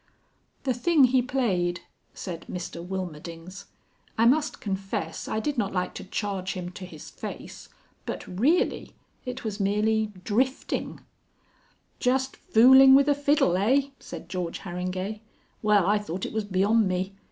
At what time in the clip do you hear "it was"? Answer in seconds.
9.25-9.59, 16.25-16.45